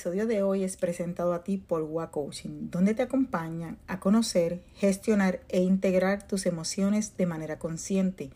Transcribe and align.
El 0.00 0.04
episodio 0.04 0.26
de 0.26 0.42
hoy 0.42 0.64
es 0.64 0.78
presentado 0.78 1.34
a 1.34 1.44
ti 1.44 1.58
por 1.58 1.82
WA 1.82 2.10
Coaching, 2.10 2.70
donde 2.70 2.94
te 2.94 3.02
acompañan 3.02 3.76
a 3.86 4.00
conocer, 4.00 4.62
gestionar 4.74 5.42
e 5.50 5.60
integrar 5.60 6.26
tus 6.26 6.46
emociones 6.46 7.18
de 7.18 7.26
manera 7.26 7.58
consciente 7.58 8.30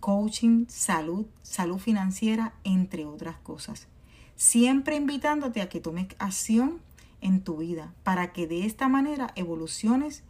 coaching, 0.00 0.64
salud, 0.68 1.26
salud 1.42 1.78
financiera, 1.78 2.54
entre 2.64 3.04
otras 3.04 3.36
cosas 3.40 3.88
siempre 4.36 4.96
invitándote 4.96 5.62
a 5.62 5.68
que 5.68 5.80
tomes 5.80 6.08
acción 6.18 6.80
en 7.20 7.40
tu 7.40 7.56
vida 7.56 7.92
para 8.02 8.32
que 8.32 8.46
de 8.46 8.66
esta 8.66 8.88
manera 8.88 9.32
evoluciones 9.34 10.22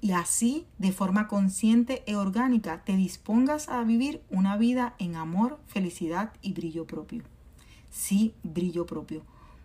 y 0.00 0.12
así 0.12 0.66
de 0.78 0.92
forma 0.92 1.28
consciente 1.28 2.02
e 2.06 2.16
orgánica 2.16 2.82
te 2.84 2.96
dispongas 2.96 3.68
a 3.68 3.82
vivir 3.84 4.20
una 4.30 4.56
vida 4.56 4.94
en 4.98 5.14
amor, 5.14 5.60
felicidad 5.68 6.32
y 6.42 6.52
brillo 6.52 6.86
propio. 6.86 7.22
Sí, 7.90 8.34
brillo 8.42 8.84
propio. 8.84 9.22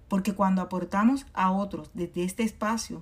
Porque 0.08 0.34
cuando 0.34 0.62
aportamos 0.62 1.26
a 1.34 1.52
otros 1.52 1.90
desde 1.96 2.24
este 2.24 2.44
espacio, 2.44 3.02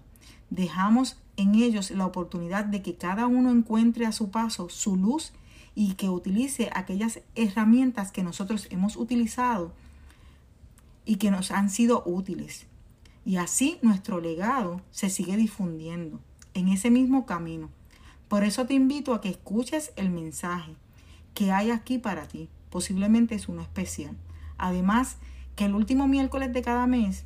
dejamos 0.50 1.18
en 1.36 1.56
ellos 1.56 1.92
la 1.92 2.06
oportunidad 2.06 2.64
de 2.64 2.82
que 2.82 2.96
cada 2.96 3.28
uno 3.28 3.52
encuentre 3.52 4.06
a 4.06 4.14
su 4.14 4.32
paso 4.32 4.70
su 4.70 4.96
luz 4.96 5.34
y 5.76 5.96
que 5.96 6.10
utilice 6.10 6.70
aquellas 6.74 7.20
herramientas 7.36 8.14
que 8.14 8.24
nosotros 8.24 8.68
hemos 8.72 8.96
utilizado 8.96 9.74
y 11.06 11.16
que 11.16 11.32
nos 11.32 11.52
han 11.52 11.70
sido 11.70 12.04
útiles. 12.06 12.66
Y 13.26 13.38
así 13.38 13.80
nuestro 13.82 14.20
legado 14.20 14.82
se 14.92 15.10
sigue 15.10 15.38
difundiendo 15.38 16.20
en 16.54 16.70
ese 16.70 16.92
mismo 16.92 17.26
camino. 17.26 17.70
Por 18.28 18.44
eso 18.44 18.66
te 18.66 18.74
invito 18.74 19.14
a 19.14 19.22
que 19.22 19.30
escuches 19.30 19.94
el 19.96 20.10
mensaje 20.10 20.76
que 21.34 21.52
hay 21.52 21.72
aquí 21.72 21.98
para 21.98 22.28
ti. 22.28 22.50
Posiblemente 22.70 23.36
es 23.36 23.48
uno 23.48 23.62
especial. 23.62 24.16
Además, 24.58 25.18
que 25.56 25.66
el 25.66 25.76
último 25.76 26.08
miércoles 26.08 26.52
de 26.54 26.62
cada 26.62 26.88
mes 26.88 27.26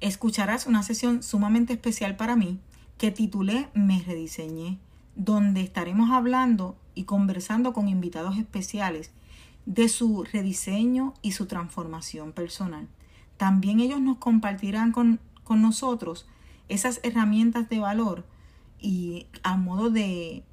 escucharás 0.00 0.66
una 0.66 0.82
sesión 0.82 1.22
sumamente 1.22 1.72
especial 1.72 2.16
para 2.16 2.36
mí 2.36 2.58
que 2.98 3.10
titulé 3.10 3.68
Me 3.74 4.00
rediseñé, 4.02 4.78
donde 5.16 5.60
estaremos 5.60 6.10
hablando 6.10 6.76
y 6.94 7.04
conversando 7.04 7.72
con 7.72 7.88
invitados 7.88 8.38
especiales 8.38 9.10
de 9.66 9.88
su 9.88 10.24
rediseño 10.24 11.14
y 11.22 11.32
su 11.32 11.46
transformación 11.46 12.32
personal. 12.32 12.88
También 13.36 13.80
ellos 13.80 14.00
nos 14.00 14.18
compartirán 14.18 14.92
con, 14.92 15.20
nosotros 15.50 16.26
esas 16.70 16.98
herramientas 17.02 17.68
de 17.68 17.78
valor 17.78 18.24
y 18.80 19.26
a 19.42 19.58
modo 19.58 19.90
de, 19.90 20.44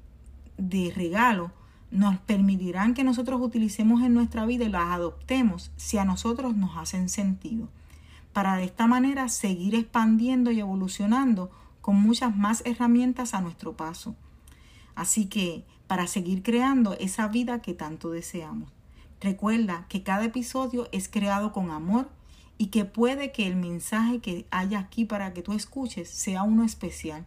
de 0.58 0.92
regalo 0.94 1.52
nos 1.90 2.18
permitirán 2.18 2.92
que 2.92 3.02
nosotros 3.02 3.40
utilicemos 3.40 4.02
en 4.02 4.12
nuestra 4.12 4.44
vida 4.44 4.66
y 4.66 4.68
las 4.68 4.92
adoptemos 4.92 5.72
si 5.76 5.96
a 5.96 6.04
nosotros 6.04 6.54
nos 6.54 6.76
hacen 6.76 7.08
sentido. 7.08 7.70
Para 8.34 8.56
de 8.56 8.64
esta 8.64 8.86
manera 8.86 9.30
seguir 9.30 9.74
expandiendo 9.74 10.50
y 10.50 10.60
evolucionando 10.60 11.50
con 11.80 11.96
muchas 11.96 12.36
más 12.36 12.62
herramientas 12.66 13.32
a 13.32 13.40
nuestro 13.40 13.74
paso. 13.74 14.14
Así 14.94 15.26
que 15.26 15.64
para 15.86 16.06
seguir 16.06 16.42
creando 16.42 16.92
esa 17.00 17.26
vida 17.26 17.62
que 17.62 17.72
tanto 17.72 18.10
deseamos. 18.10 18.70
Recuerda 19.20 19.86
que 19.88 20.02
cada 20.02 20.24
episodio 20.24 20.88
es 20.92 21.08
creado 21.08 21.52
con 21.52 21.70
amor 21.70 22.08
y 22.56 22.66
que 22.66 22.86
puede 22.86 23.32
que 23.32 23.46
el 23.46 23.56
mensaje 23.56 24.20
que 24.20 24.46
haya 24.50 24.78
aquí 24.78 25.04
para 25.04 25.34
que 25.34 25.42
tú 25.42 25.52
escuches 25.52 26.08
sea 26.08 26.42
uno 26.42 26.64
especial, 26.64 27.26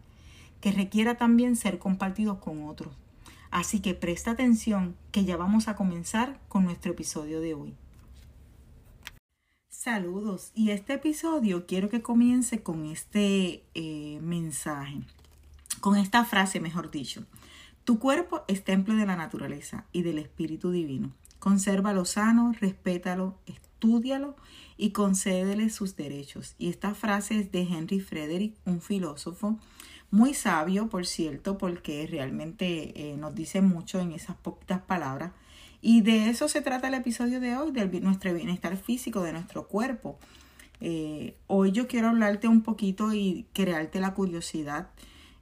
que 0.60 0.72
requiera 0.72 1.16
también 1.16 1.56
ser 1.56 1.78
compartido 1.78 2.40
con 2.40 2.68
otros. 2.68 2.94
Así 3.50 3.78
que 3.80 3.94
presta 3.94 4.32
atención 4.32 4.96
que 5.12 5.24
ya 5.24 5.36
vamos 5.36 5.68
a 5.68 5.76
comenzar 5.76 6.40
con 6.48 6.64
nuestro 6.64 6.90
episodio 6.92 7.40
de 7.40 7.54
hoy. 7.54 7.74
Saludos 9.68 10.50
y 10.54 10.70
este 10.70 10.94
episodio 10.94 11.66
quiero 11.66 11.88
que 11.90 12.02
comience 12.02 12.62
con 12.62 12.86
este 12.86 13.62
eh, 13.74 14.18
mensaje, 14.22 15.02
con 15.80 15.96
esta 15.96 16.24
frase 16.24 16.58
mejor 16.58 16.90
dicho. 16.90 17.24
Tu 17.84 18.00
cuerpo 18.00 18.42
es 18.48 18.64
templo 18.64 18.96
de 18.96 19.06
la 19.06 19.14
naturaleza 19.14 19.84
y 19.92 20.02
del 20.02 20.18
Espíritu 20.18 20.70
Divino. 20.70 21.12
Consérvalo 21.44 22.06
sano, 22.06 22.54
respétalo, 22.58 23.34
estúdialo 23.44 24.34
y 24.78 24.92
concédele 24.92 25.68
sus 25.68 25.94
derechos. 25.94 26.54
Y 26.58 26.70
esta 26.70 26.94
frase 26.94 27.38
es 27.38 27.52
de 27.52 27.64
Henry 27.64 28.00
Frederick, 28.00 28.54
un 28.64 28.80
filósofo 28.80 29.58
muy 30.10 30.32
sabio, 30.32 30.88
por 30.88 31.04
cierto, 31.04 31.58
porque 31.58 32.06
realmente 32.06 33.10
eh, 33.10 33.18
nos 33.18 33.34
dice 33.34 33.60
mucho 33.60 34.00
en 34.00 34.12
esas 34.12 34.36
poquitas 34.36 34.80
palabras. 34.80 35.32
Y 35.82 36.00
de 36.00 36.30
eso 36.30 36.48
se 36.48 36.62
trata 36.62 36.88
el 36.88 36.94
episodio 36.94 37.40
de 37.40 37.58
hoy, 37.58 37.72
de 37.72 38.00
nuestro 38.00 38.32
bienestar 38.32 38.78
físico, 38.78 39.20
de 39.20 39.34
nuestro 39.34 39.68
cuerpo. 39.68 40.18
Eh, 40.80 41.36
hoy 41.46 41.72
yo 41.72 41.88
quiero 41.88 42.08
hablarte 42.08 42.48
un 42.48 42.62
poquito 42.62 43.12
y 43.12 43.44
crearte 43.52 44.00
la 44.00 44.14
curiosidad 44.14 44.88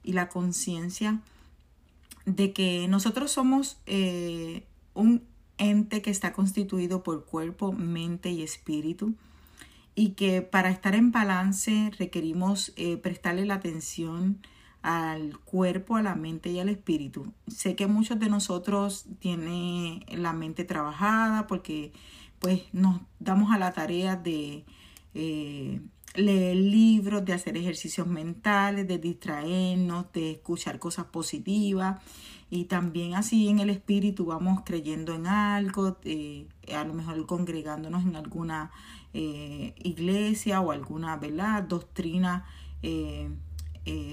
y 0.03 0.11
la 0.11 0.27
conciencia 0.27 1.21
de 2.25 2.51
que 2.51 2.89
nosotros 2.89 3.31
somos 3.31 3.77
eh, 3.85 4.65
un 4.95 5.31
ente 5.57 6.01
que 6.01 6.11
está 6.11 6.33
constituido 6.33 7.03
por 7.03 7.25
cuerpo, 7.25 7.71
mente 7.71 8.31
y 8.31 8.41
espíritu 8.41 9.15
y 9.95 10.09
que 10.11 10.41
para 10.41 10.69
estar 10.69 10.95
en 10.95 11.11
balance 11.11 11.91
requerimos 11.97 12.73
eh, 12.75 12.97
prestarle 12.97 13.45
la 13.45 13.55
atención 13.55 14.39
al 14.81 15.39
cuerpo, 15.39 15.95
a 15.95 16.01
la 16.01 16.15
mente 16.15 16.49
y 16.49 16.59
al 16.59 16.69
espíritu. 16.69 17.31
Sé 17.47 17.75
que 17.75 17.87
muchos 17.87 18.19
de 18.19 18.29
nosotros 18.29 19.05
tienen 19.19 20.03
la 20.09 20.33
mente 20.33 20.65
trabajada 20.65 21.47
porque 21.47 21.93
pues 22.39 22.63
nos 22.73 23.01
damos 23.19 23.53
a 23.53 23.57
la 23.57 23.71
tarea 23.71 24.17
de 24.17 24.65
eh, 25.13 25.79
leer 26.15 26.57
libros, 26.57 27.23
de 27.23 27.33
hacer 27.33 27.55
ejercicios 27.55 28.07
mentales, 28.07 28.87
de 28.87 28.97
distraernos, 28.97 30.11
de 30.11 30.31
escuchar 30.31 30.79
cosas 30.79 31.05
positivas 31.05 32.01
y 32.53 32.65
también 32.65 33.15
así 33.15 33.47
en 33.47 33.57
el 33.57 33.71
espíritu 33.71 34.25
vamos 34.25 34.61
creyendo 34.63 35.15
en 35.15 35.25
algo, 35.25 35.97
eh, 36.03 36.45
a 36.71 36.83
lo 36.83 36.93
mejor 36.93 37.25
congregándonos 37.25 38.03
en 38.03 38.15
alguna 38.15 38.69
eh, 39.15 39.73
iglesia 39.77 40.61
o 40.61 40.71
alguna 40.71 41.17
¿verdad? 41.17 41.63
doctrina 41.63 42.45
eh, 42.83 43.27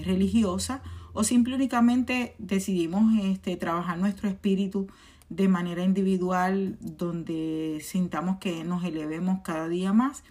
religiosa 0.06 0.82
o 1.12 1.22
simplemente 1.22 2.34
decidimos 2.38 3.12
este, 3.22 3.58
trabajar 3.58 3.98
nuestro 3.98 4.26
espíritu 4.26 4.86
de 5.28 5.46
manera 5.46 5.84
individual 5.84 6.78
donde 6.80 7.82
sintamos 7.84 8.38
que 8.38 8.64
nos 8.64 8.84
elevemos 8.84 9.40
cada 9.42 9.68
día 9.68 9.92
más. 9.92 10.24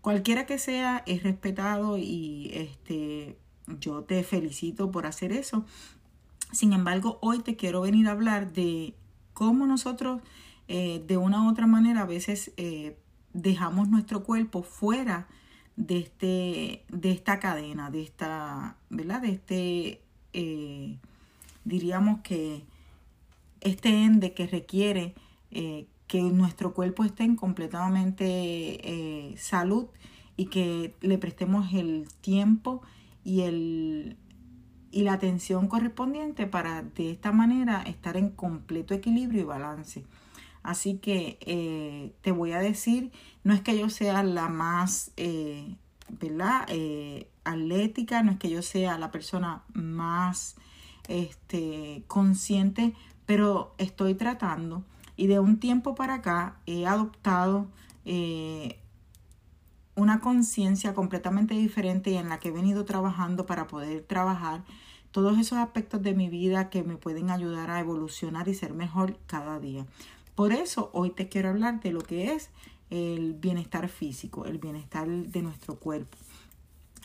Cualquiera 0.00 0.46
que 0.46 0.56
sea 0.56 1.02
es 1.06 1.24
respetado 1.24 1.98
y 1.98 2.52
este, 2.54 3.36
yo 3.80 4.02
te 4.04 4.22
felicito 4.22 4.90
por 4.90 5.04
hacer 5.04 5.30
eso 5.30 5.66
sin 6.52 6.72
embargo, 6.72 7.18
hoy 7.22 7.40
te 7.40 7.56
quiero 7.56 7.82
venir 7.82 8.08
a 8.08 8.12
hablar 8.12 8.52
de 8.52 8.94
cómo 9.32 9.66
nosotros 9.66 10.22
eh, 10.68 11.02
de 11.06 11.16
una 11.16 11.42
u 11.42 11.50
otra 11.50 11.66
manera 11.66 12.02
a 12.02 12.06
veces 12.06 12.52
eh, 12.56 12.96
dejamos 13.32 13.88
nuestro 13.88 14.22
cuerpo 14.22 14.62
fuera 14.62 15.26
de, 15.76 15.98
este, 15.98 16.84
de 16.88 17.10
esta 17.10 17.40
cadena, 17.40 17.90
de 17.90 18.02
esta, 18.02 18.76
¿verdad? 18.88 19.22
De 19.22 19.30
este, 19.30 20.00
eh, 20.32 20.98
diríamos 21.64 22.20
que 22.20 22.62
este 23.60 24.04
ende 24.04 24.32
que 24.32 24.46
requiere 24.46 25.14
que 25.50 26.22
nuestro 26.22 26.74
cuerpo 26.74 27.02
esté 27.02 27.24
en 27.24 27.34
completamente 27.34 29.34
salud 29.36 29.86
y 30.36 30.46
que 30.46 30.94
le 31.00 31.18
prestemos 31.18 31.74
el 31.74 32.06
tiempo 32.20 32.82
y 33.24 33.40
el, 33.40 34.16
y 34.90 35.02
la 35.02 35.14
atención 35.14 35.68
correspondiente 35.68 36.46
para 36.46 36.82
de 36.82 37.10
esta 37.10 37.32
manera 37.32 37.82
estar 37.82 38.16
en 38.16 38.30
completo 38.30 38.94
equilibrio 38.94 39.42
y 39.42 39.44
balance. 39.44 40.04
Así 40.62 40.98
que 40.98 41.38
eh, 41.40 42.12
te 42.20 42.32
voy 42.32 42.52
a 42.52 42.58
decir, 42.58 43.12
no 43.44 43.54
es 43.54 43.60
que 43.62 43.78
yo 43.78 43.88
sea 43.88 44.22
la 44.22 44.48
más 44.48 45.12
eh, 45.16 45.76
¿verdad? 46.08 46.66
Eh, 46.68 47.30
atlética, 47.44 48.22
no 48.22 48.32
es 48.32 48.38
que 48.38 48.50
yo 48.50 48.62
sea 48.62 48.98
la 48.98 49.10
persona 49.10 49.62
más 49.72 50.56
este, 51.08 52.04
consciente, 52.06 52.94
pero 53.26 53.74
estoy 53.78 54.14
tratando 54.14 54.84
y 55.16 55.28
de 55.28 55.38
un 55.38 55.58
tiempo 55.58 55.94
para 55.94 56.14
acá 56.14 56.56
he 56.66 56.86
adoptado 56.86 57.68
una 60.00 60.20
conciencia 60.20 60.94
completamente 60.94 61.54
diferente 61.54 62.10
y 62.10 62.16
en 62.16 62.30
la 62.30 62.40
que 62.40 62.48
he 62.48 62.52
venido 62.52 62.86
trabajando 62.86 63.44
para 63.44 63.66
poder 63.66 64.02
trabajar 64.02 64.64
todos 65.10 65.38
esos 65.38 65.58
aspectos 65.58 66.02
de 66.02 66.14
mi 66.14 66.30
vida 66.30 66.70
que 66.70 66.82
me 66.82 66.96
pueden 66.96 67.30
ayudar 67.30 67.70
a 67.70 67.80
evolucionar 67.80 68.48
y 68.48 68.54
ser 68.54 68.72
mejor 68.72 69.18
cada 69.26 69.58
día. 69.58 69.86
Por 70.34 70.52
eso 70.52 70.90
hoy 70.94 71.10
te 71.10 71.28
quiero 71.28 71.50
hablar 71.50 71.80
de 71.80 71.92
lo 71.92 72.00
que 72.00 72.32
es 72.32 72.48
el 72.88 73.34
bienestar 73.34 73.88
físico, 73.88 74.46
el 74.46 74.58
bienestar 74.58 75.06
de 75.06 75.42
nuestro 75.42 75.76
cuerpo. 75.76 76.16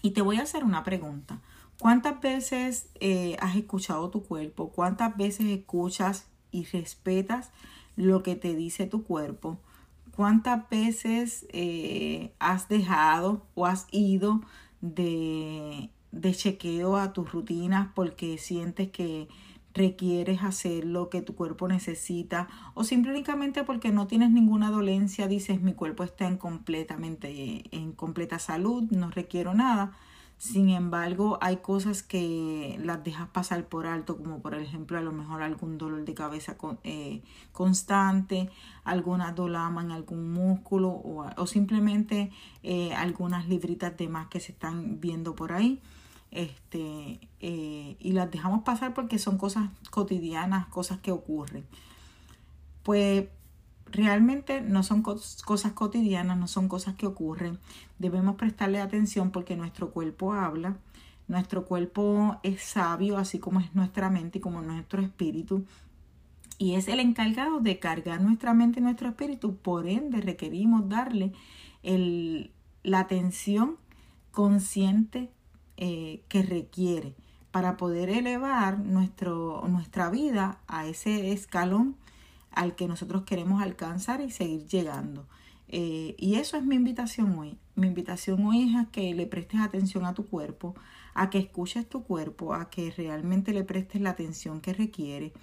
Y 0.01 0.11
te 0.11 0.21
voy 0.21 0.37
a 0.37 0.43
hacer 0.43 0.63
una 0.63 0.83
pregunta. 0.83 1.41
¿Cuántas 1.79 2.21
veces 2.21 2.87
eh, 3.01 3.35
has 3.41 3.57
escuchado 3.57 4.09
tu 4.09 4.23
cuerpo? 4.23 4.69
¿Cuántas 4.69 5.17
veces 5.17 5.47
escuchas 5.47 6.27
y 6.51 6.63
respetas 6.63 7.51
lo 7.97 8.23
que 8.23 8.35
te 8.35 8.55
dice 8.55 8.85
tu 8.85 9.03
cuerpo? 9.03 9.59
¿Cuántas 10.15 10.69
veces 10.69 11.45
eh, 11.49 12.33
has 12.39 12.69
dejado 12.69 13.45
o 13.53 13.65
has 13.65 13.87
ido 13.91 14.41
de, 14.81 15.89
de 16.11 16.33
chequeo 16.33 16.95
a 16.95 17.11
tus 17.11 17.31
rutinas 17.31 17.89
porque 17.93 18.37
sientes 18.37 18.89
que 18.91 19.27
requieres 19.73 20.41
hacer 20.41 20.85
lo 20.85 21.09
que 21.09 21.21
tu 21.21 21.35
cuerpo 21.35 21.67
necesita 21.67 22.47
o 22.75 22.85
simplemente 22.85 23.65
porque 23.65 23.91
no 23.91 24.07
tienes 24.07 24.31
ninguna 24.31 24.71
dolencia, 24.71 25.27
dices 25.27 25.61
mi 25.61 25.73
cuerpo 25.73 26.03
está 26.05 26.27
en 26.27 26.37
completamente 26.37 27.63
en 27.75 27.91
completa 27.91 28.39
salud, 28.39 28.83
no 28.91 29.11
requiero 29.11 29.53
nada. 29.53 29.91
Sin 30.45 30.69
embargo, 30.69 31.39
hay 31.41 31.57
cosas 31.57 32.03
que 32.03 32.79
las 32.83 33.03
dejas 33.03 33.27
pasar 33.29 33.67
por 33.67 33.87
alto, 33.87 34.15
como 34.15 34.41
por 34.41 34.53
ejemplo 34.53 34.95
a 34.95 35.01
lo 35.01 35.11
mejor 35.11 35.41
algún 35.41 35.79
dolor 35.79 36.05
de 36.05 36.13
cabeza 36.13 36.55
eh, 36.83 37.23
constante, 37.51 38.51
alguna 38.83 39.31
dolama 39.31 39.81
en 39.81 39.91
algún 39.91 40.31
músculo 40.31 40.89
o, 40.89 41.47
simplemente 41.47 42.31
eh, 42.61 42.93
algunas 42.93 43.47
libritas 43.47 43.97
de 43.97 44.07
más 44.07 44.27
que 44.27 44.39
se 44.39 44.51
están 44.51 45.01
viendo 45.01 45.35
por 45.35 45.51
ahí. 45.51 45.81
Este, 46.29 47.19
eh, 47.39 47.95
y 47.99 48.11
las 48.11 48.29
dejamos 48.29 48.61
pasar 48.61 48.93
porque 48.93 49.17
son 49.17 49.39
cosas 49.39 49.69
cotidianas, 49.89 50.67
cosas 50.67 50.99
que 50.99 51.11
ocurren. 51.11 51.65
Pues 52.83 53.25
realmente 53.91 54.61
no 54.61 54.83
son 54.83 55.01
cosas 55.01 55.71
cotidianas, 55.73 56.37
no 56.37 56.47
son 56.47 56.67
cosas 56.67 56.95
que 56.95 57.07
ocurren. 57.07 57.59
Debemos 57.99 58.35
prestarle 58.35 58.81
atención 58.81 59.31
porque 59.31 59.55
nuestro 59.55 59.91
cuerpo 59.91 60.33
habla, 60.33 60.77
nuestro 61.27 61.65
cuerpo 61.65 62.37
es 62.43 62.61
sabio, 62.61 63.17
así 63.17 63.39
como 63.39 63.59
es 63.59 63.73
nuestra 63.75 64.09
mente 64.09 64.39
y 64.39 64.41
como 64.41 64.61
nuestro 64.61 65.01
espíritu. 65.01 65.65
Y 66.57 66.75
es 66.75 66.87
el 66.87 66.99
encargado 66.99 67.59
de 67.59 67.79
cargar 67.79 68.21
nuestra 68.21 68.53
mente 68.53 68.79
y 68.79 68.83
nuestro 68.83 69.09
espíritu. 69.09 69.57
Por 69.57 69.87
ende, 69.87 70.21
requerimos 70.21 70.87
darle 70.87 71.33
el, 71.83 72.51
la 72.83 72.99
atención 72.99 73.77
consciente 74.31 75.29
eh, 75.77 76.21
que 76.29 76.43
requiere 76.43 77.15
para 77.51 77.77
poder 77.77 78.09
elevar 78.09 78.79
nuestro, 78.79 79.63
nuestra 79.67 80.09
vida 80.09 80.59
a 80.67 80.87
ese 80.87 81.31
escalón 81.31 81.95
al 82.55 82.75
que 82.75 82.87
nosotros 82.87 83.23
queremos 83.23 83.61
alcanzar 83.61 84.21
y 84.21 84.31
seguir 84.31 84.65
llegando. 84.67 85.27
Eh, 85.67 86.15
y 86.17 86.35
eso 86.35 86.57
es 86.57 86.63
mi 86.63 86.75
invitación 86.75 87.37
hoy. 87.37 87.57
Mi 87.75 87.87
invitación 87.87 88.45
hoy 88.45 88.69
es 88.69 88.75
a 88.75 88.85
que 88.91 89.13
le 89.13 89.25
prestes 89.25 89.59
atención 89.59 90.05
a 90.05 90.13
tu 90.13 90.25
cuerpo, 90.25 90.75
a 91.13 91.29
que 91.29 91.39
escuches 91.39 91.87
tu 91.87 92.03
cuerpo, 92.03 92.53
a 92.53 92.69
que 92.69 92.91
realmente 92.91 93.53
le 93.53 93.63
prestes 93.63 94.01
la 94.01 94.11
atención 94.11 94.61
que 94.61 94.73
requiere, 94.73 95.33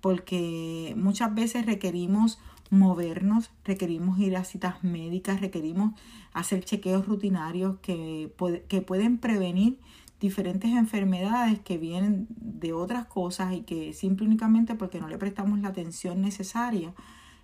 porque 0.00 0.94
muchas 0.96 1.34
veces 1.34 1.66
requerimos 1.66 2.38
movernos, 2.70 3.50
requerimos 3.64 4.18
ir 4.18 4.36
a 4.36 4.44
citas 4.44 4.84
médicas, 4.84 5.40
requerimos 5.40 5.98
hacer 6.32 6.64
chequeos 6.64 7.06
rutinarios 7.06 7.78
que, 7.80 8.32
que 8.68 8.80
pueden 8.82 9.18
prevenir 9.18 9.78
diferentes 10.20 10.70
enfermedades 10.70 11.58
que 11.60 11.78
vienen 11.78 12.26
de 12.28 12.74
otras 12.74 13.06
cosas 13.06 13.54
y 13.54 13.62
que 13.62 13.94
simple 13.94 14.26
únicamente 14.26 14.74
porque 14.74 15.00
no 15.00 15.08
le 15.08 15.16
prestamos 15.16 15.58
la 15.60 15.68
atención 15.68 16.20
necesaria, 16.20 16.94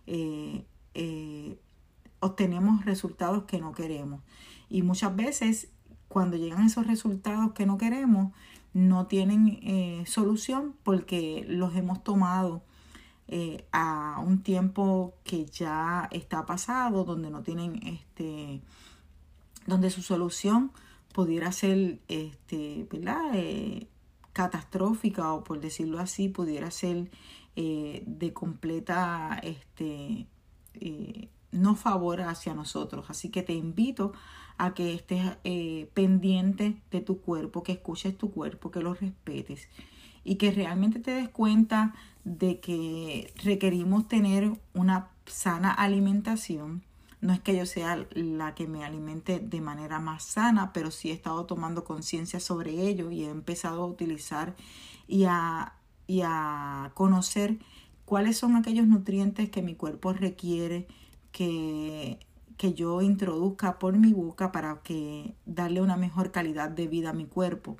eh, 0.06 0.64
eh, 0.94 1.58
obtenemos 2.20 2.84
resultados 2.84 3.44
que 3.44 3.58
no 3.58 3.72
queremos. 3.72 4.20
Y 4.68 4.82
muchas 4.82 5.16
veces 5.16 5.68
cuando 6.08 6.36
llegan 6.36 6.66
esos 6.66 6.86
resultados 6.86 7.52
que 7.52 7.66
no 7.66 7.78
queremos, 7.78 8.32
no 8.74 9.06
tienen 9.06 9.58
eh, 9.62 10.04
solución 10.06 10.74
porque 10.82 11.46
los 11.48 11.74
hemos 11.74 12.04
tomado 12.04 12.62
a 13.72 14.22
un 14.24 14.40
tiempo 14.44 15.14
que 15.24 15.46
ya 15.46 16.08
está 16.12 16.46
pasado, 16.46 17.02
donde 17.02 17.28
no 17.28 17.42
tienen 17.42 17.80
este, 17.84 18.62
donde 19.66 19.90
su 19.90 20.00
solución 20.00 20.70
pudiera 21.16 21.50
ser 21.50 21.98
este, 22.08 22.86
¿verdad? 22.92 23.30
Eh, 23.32 23.86
catastrófica 24.34 25.32
o 25.32 25.44
por 25.44 25.60
decirlo 25.60 25.98
así, 25.98 26.28
pudiera 26.28 26.70
ser 26.70 27.10
eh, 27.56 28.02
de 28.06 28.34
completa 28.34 29.40
este, 29.42 30.26
eh, 30.74 31.30
no 31.52 31.74
favor 31.74 32.20
hacia 32.20 32.52
nosotros. 32.52 33.06
Así 33.08 33.30
que 33.30 33.42
te 33.42 33.54
invito 33.54 34.12
a 34.58 34.74
que 34.74 34.92
estés 34.92 35.38
pendiente 35.94 36.82
de 36.90 37.00
tu 37.00 37.22
cuerpo, 37.22 37.62
que 37.62 37.72
escuches 37.72 38.18
tu 38.18 38.30
cuerpo, 38.30 38.70
que 38.70 38.82
lo 38.82 38.92
respetes 38.92 39.70
y 40.22 40.34
que 40.34 40.50
realmente 40.50 41.00
te 41.00 41.12
des 41.12 41.30
cuenta 41.30 41.94
de 42.24 42.60
que 42.60 43.32
requerimos 43.42 44.06
tener 44.06 44.52
una 44.74 45.08
sana 45.24 45.72
alimentación 45.72 46.82
no 47.26 47.32
es 47.32 47.40
que 47.40 47.56
yo 47.56 47.66
sea 47.66 48.06
la 48.12 48.54
que 48.54 48.68
me 48.68 48.84
alimente 48.84 49.40
de 49.40 49.60
manera 49.60 49.98
más 49.98 50.22
sana, 50.22 50.72
pero 50.72 50.92
sí 50.92 51.10
he 51.10 51.12
estado 51.12 51.44
tomando 51.44 51.82
conciencia 51.82 52.38
sobre 52.38 52.86
ello 52.86 53.10
y 53.10 53.24
he 53.24 53.28
empezado 53.28 53.82
a 53.82 53.86
utilizar 53.86 54.54
y 55.08 55.24
a, 55.24 55.74
y 56.06 56.20
a 56.24 56.92
conocer 56.94 57.58
cuáles 58.04 58.38
son 58.38 58.54
aquellos 58.54 58.86
nutrientes 58.86 59.50
que 59.50 59.60
mi 59.60 59.74
cuerpo 59.74 60.12
requiere 60.12 60.86
que, 61.32 62.20
que 62.56 62.74
yo 62.74 63.02
introduzca 63.02 63.80
por 63.80 63.98
mi 63.98 64.12
boca 64.12 64.52
para 64.52 64.82
que 64.82 65.34
darle 65.46 65.80
una 65.80 65.96
mejor 65.96 66.30
calidad 66.30 66.70
de 66.70 66.86
vida 66.86 67.10
a 67.10 67.12
mi 67.12 67.26
cuerpo. 67.26 67.76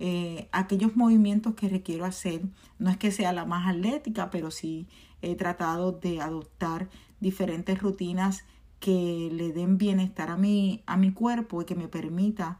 Eh, 0.00 0.48
aquellos 0.50 0.96
movimientos 0.96 1.54
que 1.54 1.68
requiero 1.68 2.06
hacer, 2.06 2.42
no 2.80 2.90
es 2.90 2.96
que 2.96 3.12
sea 3.12 3.32
la 3.32 3.44
más 3.44 3.68
atlética, 3.68 4.30
pero 4.30 4.50
sí 4.50 4.88
he 5.22 5.36
tratado 5.36 5.92
de 5.92 6.20
adoptar 6.20 6.88
diferentes 7.20 7.80
rutinas 7.80 8.44
que 8.80 9.28
le 9.30 9.52
den 9.52 9.78
bienestar 9.78 10.30
a 10.30 10.36
mi, 10.36 10.82
a 10.86 10.96
mi 10.96 11.12
cuerpo 11.12 11.62
y 11.62 11.66
que 11.66 11.74
me 11.74 11.86
permita 11.86 12.58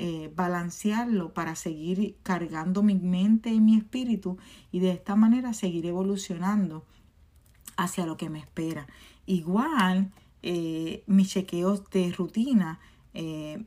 eh, 0.00 0.32
balancearlo 0.36 1.34
para 1.34 1.56
seguir 1.56 2.16
cargando 2.22 2.84
mi 2.84 2.94
mente 2.94 3.50
y 3.50 3.58
mi 3.58 3.76
espíritu 3.76 4.38
y 4.70 4.78
de 4.78 4.92
esta 4.92 5.16
manera 5.16 5.52
seguir 5.52 5.86
evolucionando 5.86 6.86
hacia 7.76 8.06
lo 8.06 8.16
que 8.16 8.30
me 8.30 8.38
espera. 8.38 8.86
Igual, 9.26 10.12
eh, 10.42 11.02
mis 11.08 11.30
chequeos 11.30 11.90
de 11.90 12.12
rutina, 12.12 12.78
eh, 13.12 13.64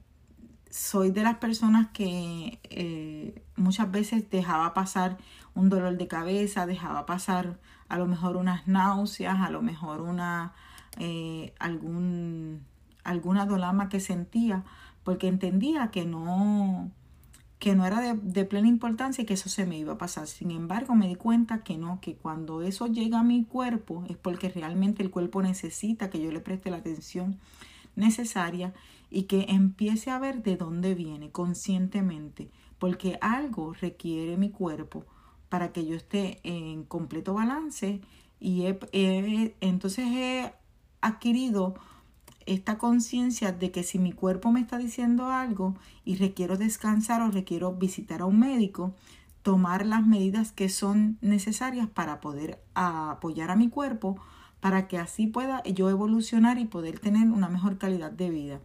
soy 0.69 1.11
de 1.11 1.23
las 1.23 1.35
personas 1.35 1.89
que 1.89 3.43
muchas 3.57 3.91
veces 3.91 4.29
dejaba 4.29 4.73
pasar 4.73 5.17
un 5.53 5.67
dolor 5.67 5.97
de 5.97 6.07
cabeza, 6.07 6.65
dejaba 6.65 7.05
pasar 7.05 7.59
a 7.89 7.97
lo 7.97 8.07
mejor 8.07 8.37
unas 8.37 8.67
náuseas, 8.67 9.41
a 9.41 9.49
lo 9.49 9.61
mejor 9.61 9.99
una 9.99 10.53
eh, 10.99 11.53
algún, 11.59 12.65
alguna 13.03 13.45
dolama 13.45 13.89
que 13.89 13.99
sentía, 13.99 14.63
porque 15.03 15.27
entendía 15.27 15.89
que 15.91 16.05
no, 16.05 16.91
que 17.59 17.75
no 17.75 17.85
era 17.85 18.01
de, 18.01 18.13
de, 18.13 18.45
plena 18.45 18.67
importancia 18.67 19.21
y 19.21 19.25
que 19.25 19.35
eso 19.35 19.49
se 19.49 19.65
me 19.65 19.77
iba 19.77 19.93
a 19.93 19.97
pasar. 19.97 20.27
Sin 20.27 20.51
embargo, 20.51 20.95
me 20.95 21.07
di 21.07 21.15
cuenta 21.15 21.63
que 21.63 21.77
no, 21.77 21.99
que 22.01 22.15
cuando 22.15 22.61
eso 22.61 22.87
llega 22.87 23.19
a 23.19 23.23
mi 23.23 23.43
cuerpo 23.43 24.03
es 24.09 24.17
porque 24.17 24.49
realmente 24.49 25.03
el 25.03 25.11
cuerpo 25.11 25.41
necesita 25.41 26.09
que 26.09 26.21
yo 26.21 26.31
le 26.31 26.39
preste 26.39 26.71
la 26.71 26.77
atención 26.77 27.39
necesaria 27.95 28.73
y 29.09 29.23
que 29.23 29.45
empiece 29.49 30.09
a 30.09 30.19
ver 30.19 30.41
de 30.43 30.55
dónde 30.55 30.95
viene 30.95 31.31
conscientemente, 31.31 32.49
porque 32.79 33.17
algo 33.21 33.73
requiere 33.73 34.37
mi 34.37 34.49
cuerpo 34.49 35.05
para 35.49 35.73
que 35.73 35.85
yo 35.85 35.95
esté 35.95 36.39
en 36.43 36.83
completo 36.83 37.33
balance 37.33 38.01
y 38.39 38.65
entonces 38.91 40.05
he 40.07 40.53
adquirido 41.01 41.75
esta 42.45 42.77
conciencia 42.77 43.51
de 43.51 43.71
que 43.71 43.83
si 43.83 43.99
mi 43.99 44.13
cuerpo 44.13 44.51
me 44.51 44.61
está 44.61 44.77
diciendo 44.77 45.29
algo 45.29 45.75
y 46.05 46.15
requiero 46.15 46.57
descansar 46.57 47.21
o 47.21 47.31
requiero 47.31 47.73
visitar 47.73 48.21
a 48.21 48.25
un 48.25 48.39
médico, 48.39 48.95
tomar 49.41 49.85
las 49.85 50.05
medidas 50.05 50.51
que 50.51 50.69
son 50.69 51.17
necesarias 51.21 51.87
para 51.87 52.19
poder 52.19 52.63
apoyar 52.73 53.51
a 53.51 53.55
mi 53.55 53.69
cuerpo 53.69 54.19
para 54.59 54.87
que 54.87 54.97
así 54.97 55.27
pueda 55.27 55.63
yo 55.63 55.89
evolucionar 55.89 56.59
y 56.59 56.65
poder 56.65 56.99
tener 56.99 57.27
una 57.29 57.49
mejor 57.49 57.77
calidad 57.77 58.11
de 58.11 58.29
vida. 58.29 58.61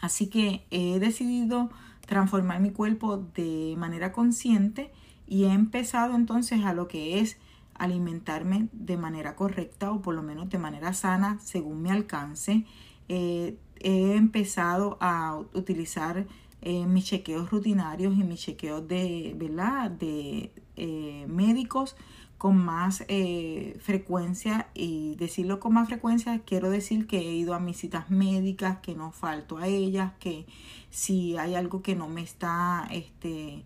Así 0.00 0.28
que 0.28 0.64
he 0.70 0.98
decidido 0.98 1.70
transformar 2.06 2.60
mi 2.60 2.70
cuerpo 2.70 3.18
de 3.18 3.74
manera 3.76 4.12
consciente 4.12 4.92
y 5.26 5.44
he 5.44 5.52
empezado 5.52 6.14
entonces 6.14 6.64
a 6.64 6.72
lo 6.72 6.88
que 6.88 7.20
es 7.20 7.36
alimentarme 7.80 8.68
de 8.72 8.96
manera 8.96 9.34
correcta 9.34 9.90
o 9.90 10.02
por 10.02 10.14
lo 10.14 10.22
menos 10.22 10.48
de 10.50 10.58
manera 10.58 10.92
sana 10.92 11.38
según 11.40 11.82
mi 11.82 11.90
alcance. 11.90 12.64
Eh, 13.08 13.56
he 13.80 14.14
empezado 14.14 14.98
a 15.00 15.38
utilizar 15.54 16.26
eh, 16.62 16.86
mis 16.86 17.06
chequeos 17.06 17.50
rutinarios 17.50 18.14
y 18.18 18.22
mis 18.22 18.40
chequeos 18.40 18.86
de, 18.86 19.34
¿verdad? 19.36 19.90
de 19.90 20.52
eh, 20.76 21.24
médicos 21.26 21.96
con 22.36 22.56
más 22.56 23.04
eh, 23.08 23.78
frecuencia 23.80 24.68
y 24.74 25.14
decirlo 25.16 25.58
con 25.60 25.74
más 25.74 25.88
frecuencia 25.88 26.40
quiero 26.40 26.70
decir 26.70 27.06
que 27.06 27.18
he 27.18 27.34
ido 27.34 27.54
a 27.54 27.60
mis 27.60 27.78
citas 27.78 28.10
médicas, 28.10 28.78
que 28.80 28.94
no 28.94 29.10
falto 29.10 29.58
a 29.58 29.66
ellas, 29.66 30.12
que 30.20 30.46
si 30.90 31.36
hay 31.38 31.54
algo 31.54 31.82
que 31.82 31.94
no 31.94 32.08
me 32.08 32.22
está 32.22 32.88
este 32.90 33.64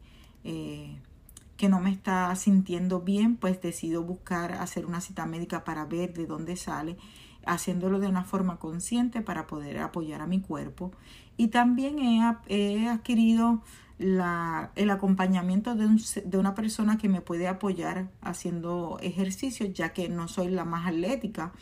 que 1.65 1.71
no 1.71 1.81
me 1.81 1.91
está 1.91 2.37
sintiendo 2.37 3.01
bien, 3.01 3.37
pues 3.37 3.59
decido 3.63 4.03
buscar 4.03 4.53
hacer 4.53 4.85
una 4.85 5.01
cita 5.01 5.25
médica 5.25 5.65
para 5.65 5.87
ver 5.87 6.13
de 6.13 6.27
dónde 6.27 6.57
sale, 6.57 6.99
haciéndolo 7.47 8.01
de 8.01 8.07
una 8.07 8.23
forma 8.23 8.59
consciente 8.59 9.23
para 9.23 9.47
poder 9.47 9.79
apoyar 9.79 10.21
a 10.21 10.27
mi 10.27 10.43
cuerpo. 10.43 10.93
Y 11.39 11.49
también 11.49 11.99
he, 12.01 12.21
he 12.49 12.87
adquirido 12.87 13.63
la, 13.97 14.73
el 14.77 14.91
acompañamiento 14.91 15.75
de, 15.75 15.87
un, 15.87 15.99
de, 16.27 16.37
una 16.37 16.55
persona 16.55 16.99
que 16.99 17.09
me 17.09 17.23
puede 17.23 17.49
apoyar 17.49 18.11
haciendo 18.21 18.99
ejercicio, 19.01 19.65
ya 19.65 19.95
que 19.95 20.11
no 20.11 20.29
soy 20.29 20.51
la 20.51 20.67
más 20.67 20.87
atlética, 20.87 21.55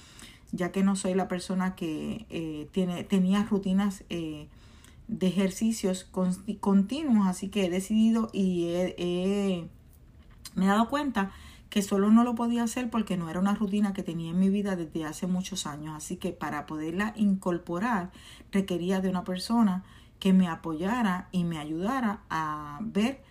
ya 0.50 0.73
que 0.73 0.82
no 0.82 0.97
soy 0.97 1.14
la 1.14 1.28
persona 1.28 1.76
que 1.76 2.26
eh, 2.28 2.66
tiene, 2.73 3.04
tenía 3.04 3.44
rutinas 3.44 4.02
eh, 4.11 4.49
de 5.06 5.28
ejercicios 5.28 6.11
continuos, 6.59 7.28
así 7.28 7.50
que 7.50 7.66
he 7.66 7.71
decidido 7.71 8.30
y 8.32 9.68
me 10.54 10.66
he 10.66 10.68
dado 10.68 10.88
cuenta 10.88 11.32
que 11.71 11.82
solo 11.82 12.11
no 12.11 12.23
lo 12.23 12.35
podía 12.35 12.64
hacer 12.64 12.90
porque 12.90 13.16
no 13.16 13.30
era 13.30 13.40
una 13.40 13.54
rutina 13.54 13.94
que 13.94 14.02
tenía 14.02 14.30
en 14.30 14.38
mi 14.38 14.50
vida 14.50 14.76
desde 14.76 15.06
hace 15.06 15.26
muchos 15.26 15.66
años, 15.66 15.94
así 15.97 16.16
que 16.16 16.32
para 16.32 16.66
poderla 16.66 17.14
incorporar 17.16 18.11
requería 18.50 19.00
de 19.00 19.09
una 19.09 19.25
persona 19.25 19.82
que 20.18 20.32
me 20.32 20.49
apoyara 20.49 21.28
y 21.32 21.44
me 21.44 21.59
ayudara 21.59 22.21
a 22.28 22.78
ver 22.82 23.23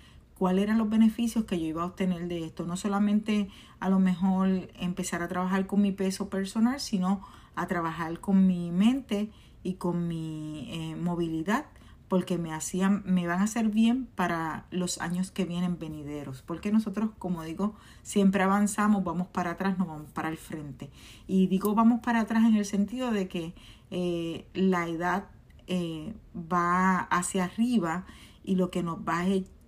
cuáles 0.41 0.63
eran 0.63 0.79
los 0.79 0.89
beneficios 0.89 1.45
que 1.45 1.59
yo 1.59 1.67
iba 1.67 1.83
a 1.83 1.85
obtener 1.85 2.27
de 2.27 2.43
esto. 2.43 2.65
No 2.65 2.77
solamente 2.77 3.49
a 3.79 3.89
lo 3.89 3.99
mejor 3.99 4.69
empezar 4.79 5.21
a 5.21 5.27
trabajar 5.27 5.67
con 5.67 5.81
mi 5.81 5.91
peso 5.91 6.29
personal, 6.29 6.79
sino 6.79 7.21
a 7.55 7.67
trabajar 7.67 8.19
con 8.19 8.47
mi 8.47 8.71
mente 8.71 9.29
y 9.61 9.75
con 9.75 10.07
mi 10.07 10.67
eh, 10.71 10.95
movilidad, 10.95 11.65
porque 12.11 12.37
me 12.37 12.53
hacían, 12.53 13.03
me 13.05 13.25
van 13.25 13.39
a 13.39 13.43
hacer 13.43 13.69
bien 13.69 14.05
para 14.15 14.65
los 14.69 14.99
años 14.99 15.31
que 15.31 15.45
vienen 15.45 15.79
venideros. 15.79 16.41
Porque 16.41 16.69
nosotros, 16.69 17.11
como 17.17 17.41
digo, 17.43 17.73
siempre 18.03 18.43
avanzamos, 18.43 19.05
vamos 19.05 19.27
para 19.27 19.51
atrás, 19.51 19.79
no 19.79 19.85
vamos 19.85 20.11
para 20.11 20.27
el 20.27 20.35
frente. 20.35 20.89
Y 21.25 21.47
digo 21.47 21.73
vamos 21.73 22.01
para 22.01 22.19
atrás 22.19 22.43
en 22.43 22.57
el 22.57 22.65
sentido 22.65 23.11
de 23.11 23.29
que 23.29 23.53
eh, 23.91 24.45
la 24.53 24.89
edad 24.89 25.29
eh, 25.67 26.13
va 26.35 26.97
hacia 26.99 27.45
arriba 27.45 28.05
y 28.43 28.55
lo 28.55 28.71
que 28.71 28.83
nos 28.83 28.97
va 28.97 29.23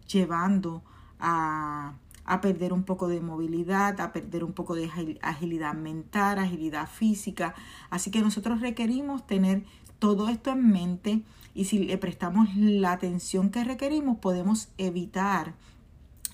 llevando 0.05 0.83
a, 1.21 1.93
a 2.25 2.41
perder 2.41 2.73
un 2.73 2.83
poco 2.83 3.07
de 3.07 3.21
movilidad, 3.21 4.01
a 4.01 4.11
perder 4.11 4.43
un 4.43 4.51
poco 4.51 4.75
de 4.75 4.91
agilidad 5.21 5.75
mental, 5.75 6.39
agilidad 6.39 6.89
física. 6.89 7.55
Así 7.89 8.11
que 8.11 8.19
nosotros 8.19 8.59
requerimos 8.59 9.25
tener 9.25 9.63
todo 9.99 10.27
esto 10.27 10.51
en 10.51 10.67
mente 10.67 11.23
y 11.53 11.65
si 11.65 11.79
le 11.79 11.97
prestamos 11.97 12.55
la 12.55 12.91
atención 12.91 13.49
que 13.49 13.63
requerimos 13.63 14.17
podemos 14.17 14.69
evitar 14.77 15.53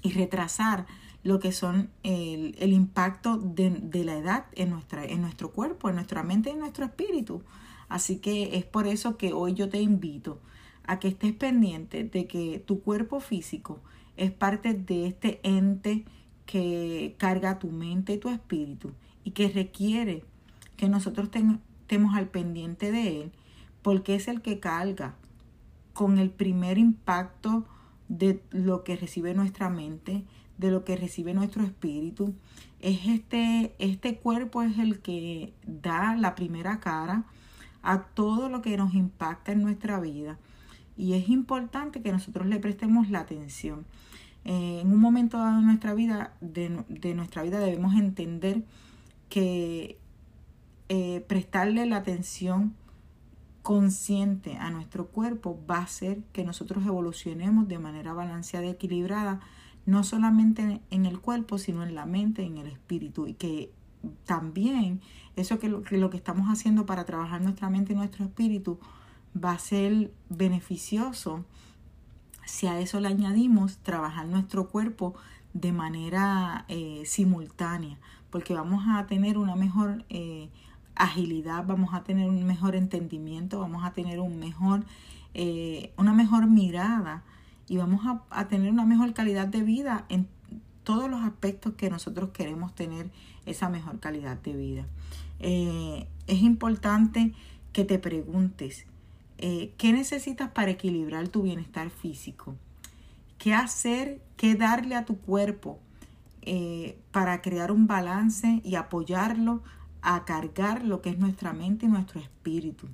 y 0.02 0.12
retrasar 0.12 0.86
lo 1.24 1.40
que 1.40 1.52
son 1.52 1.90
el, 2.04 2.56
el 2.60 2.72
impacto 2.72 3.38
de, 3.38 3.70
de, 3.70 4.06
la 4.06 4.18
edad 4.18 4.46
en, 4.54 4.70
nuestra, 4.70 5.04
en 5.04 5.22
nuestro 5.22 5.52
cuerpo, 5.52 5.90
en 5.90 5.96
nuestra 5.96 6.24
mente 6.24 6.50
y 6.50 6.54
en 6.54 6.60
nuestro 6.60 6.86
espíritu. 6.86 7.44
Así 7.90 8.18
que 8.18 8.58
es 8.58 8.64
por 8.64 8.88
eso 8.88 9.18
que 9.18 9.34
hoy 9.34 9.54
yo 9.54 9.68
te 9.68 9.82
invito 9.82 10.40
a 10.84 11.00
que 11.00 11.10
estés 11.10 11.34
pendiente 11.34 12.04
de 12.04 12.28
que 12.28 12.64
tu 12.66 12.82
cuerpo 12.82 13.20
físico 13.20 13.82
es 14.16 14.32
parte 14.32 14.74
de 14.74 15.08
este 15.08 15.40
ente 15.44 16.06
que 16.46 17.16
carga 17.18 17.60
tu 17.60 17.70
mente 17.70 18.14
y 18.14 18.18
tu 18.18 18.30
espíritu 18.30 18.94
y 19.24 19.32
que 19.32 19.50
requiere 19.50 20.24
que 20.78 20.88
nosotros 20.88 21.30
estemos 21.34 22.16
al 22.16 22.30
pendiente 22.30 22.92
de 22.92 23.22
él 23.22 23.32
porque 23.82 24.16
es 24.16 24.28
el 24.28 24.42
que 24.42 24.60
carga 24.60 25.16
con 25.94 26.18
el 26.18 26.30
primer 26.30 26.78
impacto 26.78 27.66
de 28.08 28.42
lo 28.52 28.84
que 28.84 28.96
recibe 28.96 29.34
nuestra 29.34 29.70
mente, 29.70 30.24
de 30.58 30.72
lo 30.72 30.84
que 30.84 30.96
recibe 30.96 31.34
nuestro 31.34 31.64
espíritu. 31.64 32.34
Es 32.80 33.08
este, 33.08 33.76
este 33.80 34.18
cuerpo 34.18 34.64
es 34.64 34.78
el 34.80 35.00
que 35.00 35.54
da 35.66 36.16
la 36.16 36.36
primera 36.36 36.80
cara 36.80 37.26
a 37.82 38.04
todo 38.04 38.50
lo 38.50 38.62
que 38.62 38.78
nos 38.78 38.94
impacta 38.94 39.52
en 39.52 39.62
nuestra 39.62 40.00
vida. 40.00 40.38
Y 40.98 41.14
es 41.14 41.30
importante 41.30 42.02
que 42.02 42.12
nosotros 42.12 42.48
le 42.48 42.60
prestemos 42.60 43.10
la 43.10 43.22
atención. 43.22 43.86
Eh, 44.46 44.82
en 44.82 44.92
un 44.92 45.00
momento 45.00 45.38
dado 45.38 45.58
de 45.58 45.66
nuestra 45.66 45.94
vida, 45.94 46.34
de, 46.42 46.70
nuestra 47.14 47.44
vida 47.44 47.60
debemos 47.60 47.94
entender 47.96 48.64
que 49.30 49.98
eh, 50.90 51.24
prestarle 51.28 51.86
la 51.86 51.98
atención 51.98 52.74
consciente 53.62 54.58
a 54.58 54.70
nuestro 54.70 55.08
cuerpo 55.08 55.60
va 55.70 55.78
a 55.78 55.84
hacer 55.84 56.24
que 56.34 56.44
nosotros 56.44 56.86
evolucionemos 56.86 57.68
de 57.68 57.80
manera 57.80 58.14
balanceada 58.14 58.66
y 58.66 58.70
equilibrada, 58.70 59.42
no 59.86 60.04
solamente 60.04 60.82
en 60.90 61.06
el 61.06 61.20
cuerpo, 61.20 61.58
sino 61.58 61.84
en 61.84 61.96
la 61.96 62.06
mente, 62.06 62.44
en 62.44 62.58
el 62.58 62.68
espíritu, 62.68 63.28
y 63.28 63.34
que 63.34 63.72
también 64.26 65.02
eso 65.36 65.60
que 65.60 65.70
lo, 65.70 66.10
que 66.10 66.18
estamos 66.18 66.48
haciendo 66.48 66.86
para 66.86 67.06
trabajar 67.06 67.42
nuestra 67.42 67.70
mente 67.70 67.94
y 67.94 67.96
nuestro 67.96 68.26
espíritu 68.26 68.80
va 69.42 69.52
a 69.52 69.60
ser 69.60 70.12
beneficioso. 70.30 71.46
Si 72.46 72.68
a 72.68 72.80
eso 72.80 73.00
le 73.00 73.08
añadimos 73.08 73.78
trabajar 73.78 74.28
nuestro 74.28 74.70
cuerpo 74.70 75.16
de 75.54 75.72
manera 75.72 76.66
eh, 76.68 77.04
simultánea, 77.06 77.98
porque 78.30 78.54
vamos 78.54 78.84
a 78.88 79.06
tener 79.08 79.38
una 79.38 79.56
mejor 79.56 80.06
eh, 80.10 80.50
agilidad, 81.00 81.66
vamos 81.66 81.94
a 81.94 82.04
tener 82.04 82.30
un 82.30 82.46
mejor 82.46 82.76
entendimiento, 82.76 83.62
vamos 83.62 83.86
a 83.86 83.94
tener 83.94 84.20
un 84.20 84.38
mejor, 84.38 84.84
eh, 85.34 85.94
una 85.98 86.14
mejor 86.14 86.48
mirada 86.48 87.24
y 87.68 87.78
vamos 87.78 88.06
a, 88.06 88.22
a 88.30 88.50
tener 88.50 88.70
una 88.70 88.86
mejor 88.86 89.14
calidad 89.14 89.48
de 89.48 89.64
vida 89.64 90.06
en 90.10 90.28
todos 90.84 91.10
los 91.10 91.22
aspectos 91.22 91.74
que 91.76 91.90
nosotros 91.90 92.32
queremos 92.32 92.76
tener 92.76 93.10
esa 93.46 93.70
mejor 93.70 94.00
calidad 94.00 94.38
de 94.42 94.54
vida. 94.54 94.86
Eh, 95.40 96.06
es 96.28 96.42
importante 96.42 97.34
que 97.72 97.86
te 97.86 97.98
preguntes, 97.98 98.86
eh, 99.38 99.74
¿qué 99.78 99.94
necesitas 99.94 100.52
para 100.52 100.72
equilibrar 100.72 101.30
tu 101.30 101.44
bienestar 101.44 101.90
físico? 101.92 102.56
¿Qué 103.38 103.54
hacer, 103.54 104.22
qué 104.36 104.56
darle 104.56 104.96
a 104.96 105.06
tu 105.06 105.18
cuerpo 105.18 105.80
para 107.12 107.44
crear 107.44 107.72
un 107.72 107.86
balance 107.86 108.60
y 108.64 108.74
apoyarlo 108.74 109.62
a 110.02 110.26
cargar 110.26 110.84
lo 110.84 111.02
que 111.02 111.10
es 111.10 111.18
nuestra 111.18 111.54
mente 111.54 111.86
y 111.86 111.90
nuestro 111.90 112.20
espíritu? 112.20 112.88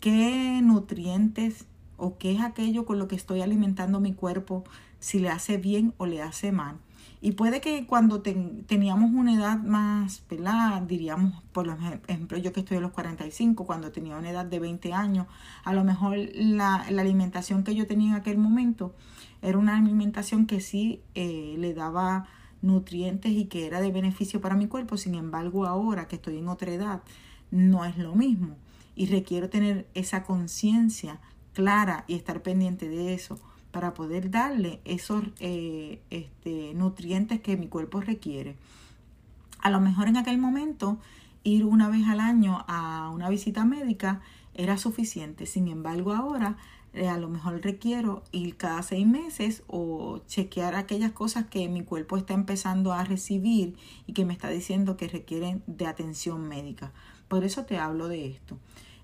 ¿Qué 0.00 0.60
nutrientes 0.62 1.66
o 1.96 2.18
qué 2.18 2.32
es 2.32 2.40
aquello 2.40 2.84
con 2.84 2.98
lo 2.98 3.08
que 3.08 3.16
estoy 3.16 3.40
alimentando 3.40 4.00
mi 4.00 4.14
cuerpo, 4.14 4.64
si 4.98 5.18
le 5.18 5.28
hace 5.28 5.58
bien 5.58 5.94
o 5.98 6.06
le 6.06 6.22
hace 6.22 6.52
mal? 6.52 6.78
Y 7.20 7.32
puede 7.32 7.60
que 7.60 7.86
cuando 7.86 8.20
teníamos 8.20 9.12
una 9.12 9.34
edad 9.34 9.58
más 9.58 10.18
pelada, 10.20 10.80
diríamos, 10.80 11.40
por 11.52 11.68
ejemplo, 12.08 12.36
yo 12.36 12.52
que 12.52 12.60
estoy 12.60 12.78
a 12.78 12.80
los 12.80 12.90
45, 12.90 13.64
cuando 13.64 13.92
tenía 13.92 14.16
una 14.16 14.30
edad 14.30 14.44
de 14.44 14.58
20 14.58 14.92
años, 14.92 15.28
a 15.62 15.72
lo 15.72 15.84
mejor 15.84 16.16
la, 16.34 16.84
la 16.90 17.02
alimentación 17.02 17.62
que 17.62 17.76
yo 17.76 17.86
tenía 17.86 18.10
en 18.10 18.16
aquel 18.16 18.38
momento 18.38 18.92
era 19.40 19.58
una 19.58 19.76
alimentación 19.76 20.46
que 20.46 20.60
sí 20.60 21.00
eh, 21.14 21.54
le 21.58 21.74
daba 21.74 22.26
nutrientes 22.62 23.32
y 23.32 23.46
que 23.46 23.66
era 23.66 23.80
de 23.80 23.90
beneficio 23.90 24.40
para 24.40 24.56
mi 24.56 24.68
cuerpo. 24.68 24.96
Sin 24.96 25.14
embargo, 25.14 25.66
ahora 25.66 26.08
que 26.08 26.16
estoy 26.16 26.38
en 26.38 26.48
otra 26.48 26.72
edad, 26.72 27.02
no 27.50 27.84
es 27.84 27.98
lo 27.98 28.14
mismo. 28.14 28.56
Y 28.94 29.06
requiero 29.06 29.50
tener 29.50 29.86
esa 29.94 30.22
conciencia 30.22 31.20
clara 31.52 32.04
y 32.08 32.14
estar 32.14 32.42
pendiente 32.42 32.88
de 32.88 33.14
eso 33.14 33.38
para 33.70 33.94
poder 33.94 34.30
darle 34.30 34.80
esos 34.84 35.24
eh, 35.40 36.00
este, 36.10 36.74
nutrientes 36.74 37.40
que 37.40 37.56
mi 37.56 37.68
cuerpo 37.68 38.00
requiere. 38.00 38.56
A 39.60 39.70
lo 39.70 39.80
mejor 39.80 40.08
en 40.08 40.16
aquel 40.16 40.38
momento 40.38 40.98
ir 41.42 41.64
una 41.64 41.88
vez 41.88 42.06
al 42.06 42.20
año 42.20 42.64
a 42.68 43.10
una 43.10 43.28
visita 43.28 43.64
médica 43.64 44.20
era 44.54 44.76
suficiente. 44.76 45.46
Sin 45.46 45.68
embargo, 45.68 46.12
ahora 46.12 46.56
eh, 46.94 47.08
a 47.08 47.16
lo 47.16 47.28
mejor 47.28 47.62
requiero 47.62 48.22
ir 48.32 48.56
cada 48.56 48.82
seis 48.82 49.06
meses 49.06 49.62
o 49.66 50.18
chequear 50.26 50.74
aquellas 50.74 51.12
cosas 51.12 51.46
que 51.46 51.66
mi 51.68 51.82
cuerpo 51.82 52.18
está 52.18 52.34
empezando 52.34 52.92
a 52.92 53.04
recibir 53.04 53.76
y 54.06 54.12
que 54.12 54.26
me 54.26 54.34
está 54.34 54.50
diciendo 54.50 54.98
que 54.98 55.08
requieren 55.08 55.62
de 55.66 55.86
atención 55.86 56.46
médica. 56.48 56.92
Por 57.28 57.44
eso 57.44 57.64
te 57.64 57.78
hablo 57.78 58.08
de 58.08 58.26
esto. 58.26 58.58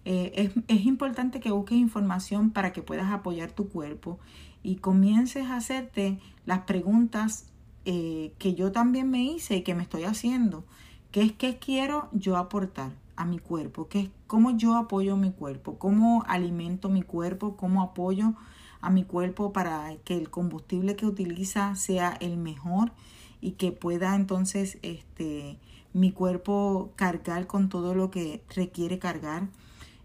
Eh, 0.04 0.52
es, 0.68 0.84
importante 0.86 1.40
que 1.40 1.50
busques 1.50 1.78
información 1.78 2.50
para 2.50 2.72
que 2.72 2.82
puedas 2.82 3.10
apoyar 3.10 3.52
tu 3.52 3.68
cuerpo 3.68 4.18
y 4.62 4.76
comiences 4.76 5.46
a 5.46 5.56
hacerte 5.56 6.18
las 6.44 6.60
preguntas 6.60 7.46
eh, 7.84 8.32
que 8.38 8.54
yo 8.54 8.70
también 8.70 9.10
me 9.10 9.22
hice 9.22 9.56
y 9.56 9.62
que 9.62 9.74
me 9.74 9.82
estoy 9.82 10.04
haciendo. 10.04 10.64
¿Qué 11.10 11.22
es 11.22 11.32
que 11.32 11.58
quiero 11.58 12.10
yo 12.12 12.36
aportar 12.36 12.92
a 13.18 13.24
mi 13.24 13.38
cuerpo? 13.38 13.88
¿Qué 13.88 14.00
es 14.00 14.10
cómo 14.26 14.56
yo 14.56 14.76
apoyo 14.76 15.16
mi 15.16 15.32
cuerpo? 15.32 15.78
¿Cómo 15.78 16.24
alimento 16.26 16.88
mi 16.88 17.02
cuerpo? 17.02 17.56
¿Cómo 17.56 17.82
apoyo 17.82 18.34
a 18.80 18.90
mi 18.90 19.04
cuerpo 19.04 19.52
para 19.52 19.96
que 20.04 20.16
el 20.16 20.30
combustible 20.30 20.96
que 20.96 21.04
utiliza 21.04 21.74
sea 21.74 22.16
el 22.20 22.36
mejor 22.36 22.92
y 23.40 23.52
que 23.52 23.72
pueda 23.72 24.14
entonces 24.14 24.78
este 24.82 25.58
mi 25.92 26.12
cuerpo 26.12 26.92
cargar 26.96 27.46
con 27.46 27.68
todo 27.68 27.94
lo 27.94 28.10
que 28.10 28.42
requiere 28.54 28.98
cargar. 28.98 29.48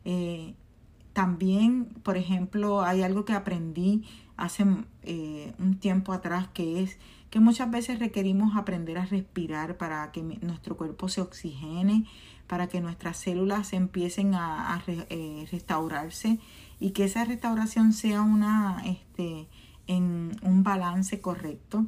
Eh, 0.06 0.56
también, 1.14 1.86
por 2.04 2.18
ejemplo, 2.18 2.82
hay 2.82 3.04
algo 3.04 3.26
que 3.26 3.34
aprendí 3.34 4.04
hace 4.36 4.66
eh, 5.04 5.54
un 5.60 5.78
tiempo 5.78 6.12
atrás 6.12 6.48
que 6.54 6.82
es 6.82 6.98
que 7.30 7.40
muchas 7.40 7.70
veces 7.70 8.00
requerimos 8.00 8.56
aprender 8.56 8.98
a 8.98 9.06
respirar 9.06 9.78
para 9.78 10.12
que 10.12 10.22
nuestro 10.22 10.78
cuerpo 10.78 11.10
se 11.10 11.22
oxigene, 11.22 12.06
para 12.48 12.68
que 12.68 12.82
nuestras 12.82 13.18
células 13.18 13.74
empiecen 13.74 14.36
a, 14.36 14.82
eh, 14.88 15.48
restaurarse 15.52 16.40
y 16.80 16.92
que 16.92 17.06
esa 17.06 17.26
restauración 17.26 17.94
sea 17.94 18.22
una 18.22 18.84
este, 18.86 19.48
en 19.88 20.32
un 20.42 20.64
balance 20.64 21.22
correcto. 21.22 21.86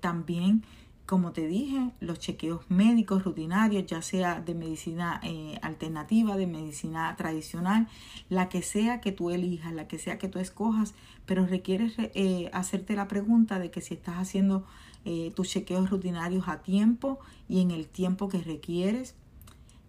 también 0.00 0.64
como 1.06 1.32
te 1.32 1.46
dije, 1.46 1.90
los 2.00 2.18
chequeos 2.18 2.62
médicos 2.70 3.24
rutinarios, 3.24 3.84
ya 3.86 4.00
sea 4.00 4.40
de 4.40 4.54
medicina 4.54 5.20
eh, 5.22 5.58
alternativa, 5.60 6.36
de 6.36 6.46
medicina 6.46 7.14
tradicional, 7.16 7.88
la 8.30 8.48
que 8.48 8.62
sea 8.62 9.00
que 9.00 9.12
tú 9.12 9.30
elijas, 9.30 9.74
la 9.74 9.86
que 9.86 9.98
sea 9.98 10.16
que 10.18 10.28
tú 10.28 10.38
escojas, 10.38 10.94
pero 11.26 11.46
requieres 11.46 11.94
eh, 11.98 12.48
hacerte 12.54 12.94
la 12.94 13.06
pregunta 13.06 13.58
de 13.58 13.70
que 13.70 13.82
si 13.82 13.94
estás 13.94 14.16
haciendo 14.16 14.64
eh, 15.04 15.30
tus 15.36 15.50
chequeos 15.50 15.90
rutinarios 15.90 16.48
a 16.48 16.62
tiempo 16.62 17.18
y 17.48 17.60
en 17.60 17.70
el 17.70 17.86
tiempo 17.86 18.28
que 18.28 18.38
requieres. 18.38 19.14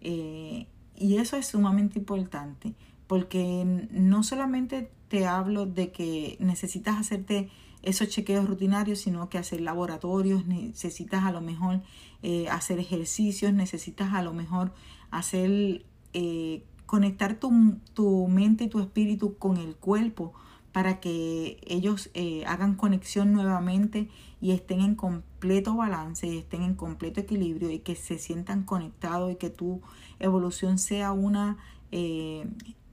y 0.02 1.16
eso 1.16 1.36
es 1.36 1.46
sumamente 1.46 1.98
importante, 1.98 2.74
porque 3.06 3.64
no 3.90 4.22
solamente 4.22 4.90
te 5.08 5.26
hablo 5.26 5.66
de 5.66 5.92
que 5.92 6.36
necesitas 6.40 6.98
hacerte 6.98 7.48
esos 7.86 8.08
chequeos 8.08 8.46
rutinarios, 8.46 8.98
sino 8.98 9.28
que 9.28 9.38
hacer 9.38 9.60
laboratorios, 9.60 10.44
necesitas 10.44 11.24
a 11.24 11.30
lo 11.30 11.40
mejor 11.40 11.82
eh, 12.22 12.48
hacer 12.48 12.80
ejercicios, 12.80 13.52
necesitas 13.52 14.12
a 14.12 14.22
lo 14.22 14.34
mejor 14.34 14.72
hacer, 15.12 15.84
eh, 16.12 16.64
conectar 16.84 17.38
tu, 17.38 17.76
tu, 17.94 18.26
mente 18.26 18.64
y 18.64 18.68
tu 18.68 18.80
espíritu 18.80 19.38
con 19.38 19.56
el 19.56 19.76
cuerpo 19.76 20.34
para 20.72 20.98
que 20.98 21.58
ellos 21.64 22.10
eh, 22.14 22.44
hagan 22.46 22.74
conexión 22.74 23.32
nuevamente 23.32 24.08
y 24.40 24.50
estén 24.50 24.80
en 24.80 24.96
completo 24.96 25.76
balance 25.76 26.26
y 26.26 26.38
estén 26.38 26.62
en 26.62 26.74
completo 26.74 27.20
equilibrio 27.20 27.70
y 27.70 27.78
que 27.78 27.94
se 27.94 28.18
sientan 28.18 28.64
conectados 28.64 29.32
y 29.32 29.36
que 29.36 29.48
tu 29.48 29.80
evolución 30.18 30.78
sea 30.78 31.12
una 31.12 31.56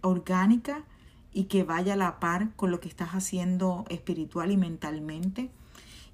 orgánica 0.01 0.85
y 1.33 1.45
que 1.45 1.63
vaya 1.63 1.93
a 1.93 1.97
la 1.97 2.19
par 2.19 2.55
con 2.55 2.71
lo 2.71 2.79
que 2.79 2.87
estás 2.87 3.09
haciendo 3.09 3.85
espiritual 3.89 4.51
y 4.51 4.57
mentalmente. 4.57 5.49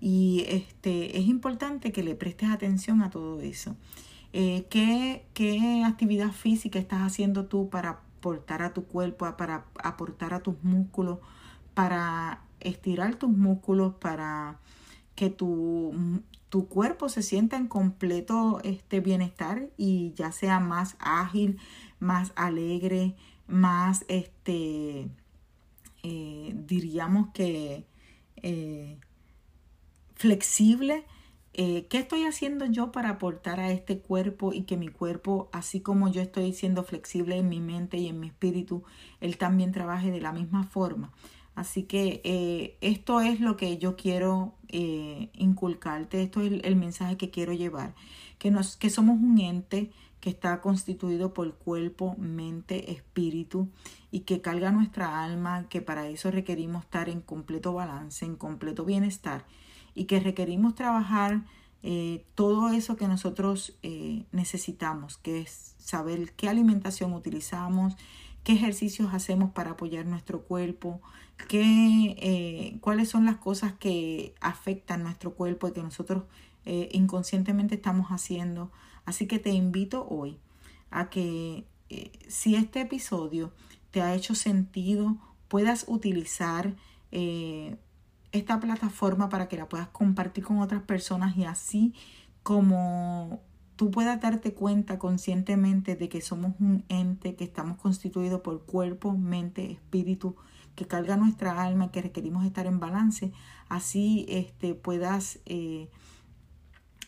Y 0.02 0.46
este, 0.48 1.18
es 1.18 1.28
importante 1.28 1.92
que 1.92 2.04
le 2.04 2.16
prestes 2.16 2.50
atención 2.50 3.02
a 3.02 3.10
todo 3.10 3.42
eso. 3.42 3.76
Eh, 4.32 4.66
¿qué, 4.70 5.26
¿Qué 5.34 5.84
actividad 5.86 6.32
física 6.32 6.80
estás 6.80 7.02
haciendo 7.02 7.46
tú 7.46 7.70
para 7.70 7.90
aportar 8.20 8.62
a 8.62 8.74
tu 8.74 8.86
cuerpo, 8.86 9.26
para 9.38 9.66
aportar 9.84 10.34
a 10.34 10.40
tus 10.40 10.64
músculos, 10.64 11.20
para 11.74 12.42
estirar 12.60 13.16
tus 13.16 13.30
músculos, 13.30 13.96
para 13.96 14.60
que 15.16 15.30
tu, 15.30 15.94
tu 16.50 16.68
cuerpo 16.68 17.10
se 17.10 17.24
sienta 17.24 17.58
en 17.58 17.68
completo 17.68 18.60
este 18.64 19.00
bienestar 19.00 19.70
y 19.78 20.14
ya 20.16 20.32
sea 20.32 20.60
más 20.60 20.96
ágil, 21.00 21.58
más 22.00 22.32
alegre, 22.36 23.16
más, 23.48 24.06
este, 24.08 25.10
eh, 26.04 26.54
diríamos 26.56 27.30
que 27.34 27.86
eh, 28.38 28.98
flexible. 30.16 31.06
Eh, 31.54 31.88
¿Qué 31.90 31.98
estoy 31.98 32.24
haciendo 32.24 32.66
yo 32.66 32.92
para 32.92 33.10
aportar 33.10 33.60
a 33.60 33.72
este 33.72 34.00
cuerpo 34.00 34.54
y 34.54 34.64
que 34.64 34.78
mi 34.78 34.88
cuerpo, 34.88 35.50
así 35.52 35.82
como 35.82 36.10
yo 36.10 36.22
estoy 36.22 36.54
siendo 36.54 36.84
flexible 36.84 37.38
en 37.38 37.50
mi 37.50 37.60
mente 37.60 37.98
y 37.98 38.08
en 38.08 38.20
mi 38.20 38.28
espíritu, 38.28 38.84
él 39.20 39.38
también 39.38 39.72
trabaje 39.72 40.12
de 40.12 40.22
la 40.22 40.32
misma 40.32 40.64
forma? 40.64 41.12
Así 41.56 41.84
que 41.84 42.78
esto 42.80 43.20
es 43.20 43.42
lo 43.42 43.58
que 43.58 43.78
yo 43.78 43.98
quiero 43.98 44.54
inculcarte, 44.70 46.24
esto 46.24 46.42
es 46.42 46.64
el, 46.64 46.76
mensaje 46.78 47.18
que 47.18 47.32
quiero 47.32 47.52
llevar, 47.52 47.94
que, 48.38 48.52
nos, 48.52 48.78
que 48.78 48.90
somos 48.90 49.20
un 49.20 49.40
ente 49.42 49.92
que 50.20 50.30
está 50.30 50.62
constituido 50.62 51.34
por 51.34 51.56
cuerpo, 51.56 52.16
mente, 52.18 52.92
espíritu 52.92 53.70
y 54.12 54.22
que 54.22 54.42
carga 54.42 54.72
nuestra 54.72 55.24
alma, 55.24 55.68
que 55.70 55.82
para 55.82 56.08
eso 56.08 56.30
requerimos 56.32 56.84
estar 56.84 57.10
en 57.10 57.22
completo 57.22 57.74
balance, 57.74 58.26
en 58.26 58.36
completo 58.36 58.86
bienestar 58.86 59.46
y 59.96 60.06
que 60.06 60.20
requerimos 60.20 60.76
trabajar 60.76 61.44
eh, 61.82 62.26
todo 62.36 62.70
eso 62.70 62.98
que 62.98 63.08
nosotros 63.08 63.78
eh, 63.84 64.26
necesitamos, 64.34 65.18
que 65.18 65.40
es 65.40 65.76
saber 65.78 66.34
qué 66.34 66.50
alimentación 66.50 67.14
utilizamos, 67.14 67.96
qué 68.44 68.54
ejercicios 68.54 69.14
hacemos 69.14 69.52
para 69.52 69.72
apoyar 69.72 70.06
nuestro 70.06 70.42
cuerpo, 70.42 71.02
qué, 71.48 72.18
eh, 72.20 72.78
cuáles 72.82 73.08
son 73.08 73.26
las 73.26 73.38
cosas 73.38 73.74
que 73.74 74.36
afectan 74.42 75.04
nuestro 75.04 75.34
cuerpo 75.34 75.70
y 75.70 75.72
que 75.72 75.84
nosotros 75.84 76.24
inconscientemente 76.92 77.76
estamos 77.76 78.10
haciendo 78.10 78.70
Así 79.10 79.26
que 79.26 79.40
te 79.40 79.50
invito 79.50 80.08
hoy 80.08 80.38
a 80.92 81.10
que 81.10 81.66
eh, 81.90 82.12
si 82.28 82.54
este 82.54 82.82
episodio 82.82 83.52
te 83.90 84.04
ha 84.04 84.14
hecho 84.14 84.36
sentido, 84.36 85.18
puedas 85.48 85.86
utilizar 85.88 86.76
eh, 87.12 87.76
esta 88.32 88.60
plataforma 88.60 89.28
para 89.28 89.48
que 89.48 89.58
la 89.58 89.68
puedas 89.68 89.88
compartir 89.88 90.44
con 90.44 90.60
otras 90.60 90.84
personas 90.84 91.36
y 91.36 91.46
así 91.46 91.96
como 92.44 93.42
tú 93.76 93.90
puedas 93.90 94.22
darte 94.22 94.54
cuenta 94.54 95.00
conscientemente 95.00 95.96
de 95.96 96.08
que 96.08 96.22
somos 96.22 96.54
un 96.60 96.86
ente, 96.88 97.36
que 97.36 97.46
estamos 97.46 97.78
constituidos 97.78 98.42
por 98.42 98.64
cuerpo, 98.64 99.18
mente, 99.18 99.72
espíritu, 99.72 100.36
que 100.76 100.86
carga 100.86 101.18
nuestra 101.18 101.64
alma, 101.64 101.92
que 101.92 102.04
requerimos 102.04 102.46
estar 102.46 102.68
en 102.68 102.80
balance, 102.80 103.32
así 103.70 104.28
este, 104.30 104.76
puedas 104.76 105.40
eh, 105.48 105.90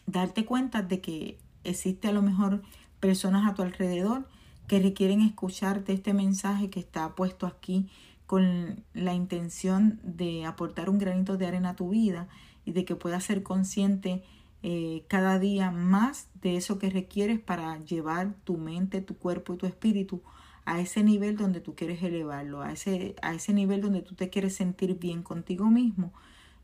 darte 0.08 0.46
cuenta 0.46 0.82
de 0.82 1.00
que 1.00 1.38
existe 1.64 2.08
a 2.08 2.12
lo 2.12 2.22
mejor 2.22 2.62
personas 3.00 3.50
a 3.50 3.54
tu 3.54 3.62
alrededor 3.62 4.28
que 4.68 4.80
requieren 4.80 5.22
escucharte 5.22 5.94
este 5.94 6.14
mensaje 6.14 6.70
que 6.70 6.80
está 6.80 7.16
puesto 7.16 7.46
aquí 7.46 7.90
con 8.26 8.84
la 8.94 9.14
intención 9.14 10.00
de 10.04 10.46
aportar 10.46 10.90
un 10.90 10.98
granito 10.98 11.36
de 11.36 11.48
arena 11.48 11.72
a 11.72 11.76
tu 11.76 11.90
vida 11.90 12.30
y 12.64 12.72
de 12.72 12.86
que 12.86 12.96
puedas 12.96 13.24
ser 13.26 13.44
consciente 13.44 14.24
eh, 14.64 15.04
cada 15.08 15.40
día 15.40 15.72
más 15.72 16.28
de 16.42 16.56
eso 16.56 16.78
que 16.78 16.90
requieres 16.90 17.40
para 17.40 17.78
llevar 17.80 18.34
tu 18.44 18.58
mente, 18.58 19.02
tu 19.02 19.18
cuerpo 19.18 19.54
y 19.54 19.58
tu 19.58 19.66
espíritu 19.66 20.22
a 20.66 20.80
ese 20.80 21.04
nivel 21.04 21.36
donde 21.36 21.60
tú 21.60 21.76
quieres 21.76 22.02
elevarlo, 22.04 22.62
a 22.62 22.72
ese, 22.72 23.16
a 23.22 23.34
ese 23.34 23.54
nivel 23.54 23.82
donde 23.82 24.02
tú 24.02 24.16
te 24.16 24.30
quieres 24.30 24.56
sentir 24.56 25.00
bien 25.00 25.24
contigo 25.24 25.66
mismo. 25.66 26.14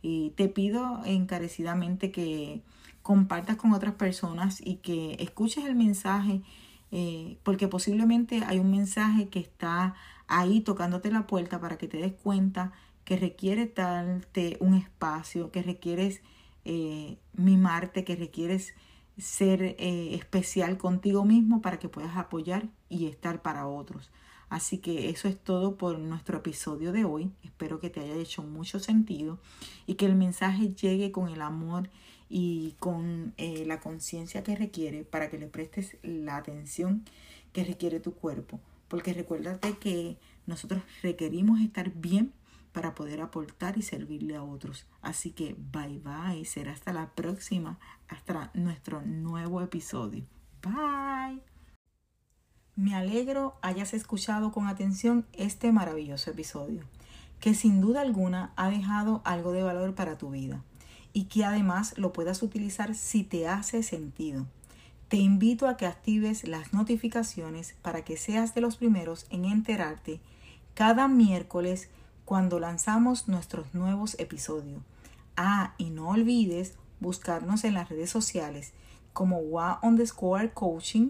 Y 0.02 0.30
te 0.32 0.48
pido 0.48 1.02
encarecidamente 1.06 2.12
que 2.12 2.62
compartas 3.08 3.56
con 3.56 3.72
otras 3.72 3.94
personas 3.94 4.60
y 4.62 4.76
que 4.80 5.16
escuches 5.20 5.64
el 5.64 5.76
mensaje, 5.76 6.42
eh, 6.92 7.38
porque 7.44 7.70
posiblemente 7.70 8.44
hay 8.46 8.60
un 8.60 8.70
mensaje 8.70 9.30
que 9.30 9.40
está 9.40 9.96
ahí 10.28 10.60
tocándote 10.60 11.10
la 11.10 11.26
puerta 11.26 11.62
para 11.62 11.78
que 11.78 11.88
te 11.88 12.00
des 12.00 12.12
cuenta 12.12 12.74
que 13.06 13.16
requiere 13.16 13.72
darte 13.74 14.58
un 14.60 14.74
espacio, 14.74 15.52
que 15.52 15.64
requieres 15.64 16.22
eh, 16.66 17.18
mimarte, 17.32 18.04
que 18.04 18.18
requieres 18.18 18.74
ser 19.18 19.64
eh, 19.64 20.14
especial 20.14 20.78
contigo 20.78 21.24
mismo 21.24 21.62
para 21.62 21.80
que 21.80 21.88
puedas 21.88 22.18
apoyar 22.18 22.68
y 22.90 23.06
estar 23.06 23.42
para 23.42 23.68
otros. 23.68 24.12
Así 24.50 24.80
que 24.80 25.10
eso 25.10 25.30
es 25.30 25.42
todo 25.42 25.78
por 25.78 25.98
nuestro 25.98 26.40
episodio 26.40 26.92
de 26.92 27.06
hoy. 27.06 27.32
Espero 27.42 27.80
que 27.80 27.90
te 27.90 28.02
haya 28.02 28.16
hecho 28.16 28.44
mucho 28.44 28.80
sentido 28.80 29.40
y 29.86 29.94
que 29.94 30.06
el 30.08 30.16
mensaje 30.16 30.74
llegue 30.74 31.14
con 31.14 31.30
el 31.30 31.42
amor 31.42 31.90
y 32.30 32.76
con 32.80 33.34
eh, 33.38 33.64
la 33.66 33.80
conciencia 33.80 34.44
que 34.44 34.56
requiere 34.56 35.04
para 35.04 35.30
que 35.30 35.38
le 35.38 35.48
prestes 35.48 35.98
la 36.04 36.38
atención 36.38 37.06
que 37.54 37.64
requiere 37.64 38.00
tu 38.00 38.14
cuerpo. 38.14 38.60
Porque 38.88 39.14
recuérdate 39.14 39.78
que 39.78 40.18
nosotros 40.46 40.82
requerimos 41.02 41.62
estar 41.62 41.92
bien 41.92 42.34
para 42.72 42.96
poder 42.96 43.22
aportar 43.22 43.78
y 43.78 43.82
servirle 43.82 44.36
a 44.36 44.44
otros. 44.44 44.86
Así 45.02 45.32
que 45.32 45.56
bye 45.72 46.00
bye, 46.00 46.46
será 46.46 46.74
hasta 46.74 46.94
la 46.94 47.10
próxima, 47.12 47.80
hasta 48.08 48.52
nuestro 48.54 49.02
nuevo 49.02 49.62
episodio. 49.62 50.24
Bye. 50.62 51.42
Me 52.76 52.94
alegro 52.94 53.58
hayas 53.62 53.94
escuchado 53.94 54.52
con 54.52 54.68
atención 54.68 55.26
este 55.34 55.72
maravilloso 55.72 56.30
episodio, 56.30 56.84
que 57.40 57.56
sin 57.56 57.82
duda 57.82 58.02
alguna 58.02 58.54
ha 58.56 58.70
dejado 58.70 59.22
algo 59.26 59.52
de 59.52 59.64
valor 59.64 59.96
para 59.96 60.18
tu 60.18 60.30
vida 60.30 60.64
y 61.18 61.24
que 61.24 61.44
además 61.44 61.96
lo 61.98 62.14
puedas 62.14 62.44
utilizar 62.44 62.94
si 62.94 63.24
te 63.24 63.48
hace 63.48 63.82
sentido. 63.82 64.46
Te 65.08 65.18
invito 65.18 65.68
a 65.68 65.76
que 65.76 65.88
actives 65.88 66.48
las 66.48 66.74
notificaciones 66.74 67.74
para 67.82 68.04
que 68.04 68.18
seas 68.18 68.54
de 68.54 68.62
los 68.62 68.78
primeros 68.78 69.26
en 69.32 69.46
enterarte 69.46 70.20
cada 70.76 71.08
miércoles 71.08 71.90
cuando 72.24 72.60
lanzamos 72.60 73.28
nuestros 73.28 73.74
nuevos 73.74 74.16
episodios. 74.20 74.84
Ah, 75.36 75.74
y 75.80 75.90
no 75.90 76.10
olvides 76.10 76.76
buscarnos 77.00 77.64
en 77.64 77.74
las 77.74 77.90
redes 77.90 78.12
sociales 78.12 78.74
como 79.12 79.40
WA 79.40 79.80
underscore 79.82 80.52
coaching 80.52 81.10